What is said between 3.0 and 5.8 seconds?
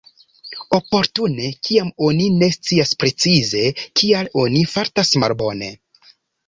precize kial oni fartas malbone.